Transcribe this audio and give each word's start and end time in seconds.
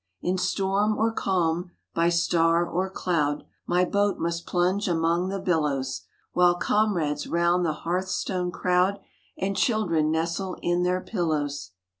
"In 0.29 0.39
storm 0.39 0.97
or 0.97 1.11
calm, 1.11 1.69
by 1.93 2.09
star 2.09 2.65
or 2.65 2.89
cloud, 2.89 3.43
My 3.67 3.85
boat 3.85 4.17
must 4.17 4.47
plunge 4.47 4.87
among 4.87 5.29
the 5.29 5.37
billows, 5.37 6.01
While 6.33 6.55
comrades 6.55 7.27
round 7.27 7.63
the 7.63 7.73
hearth 7.85 8.09
stone 8.09 8.49
crowd, 8.49 8.97
And 9.37 9.55
children 9.55 10.09
nestle 10.09 10.57
in 10.63 10.81
their 10.81 11.01
pillows. 11.01 11.73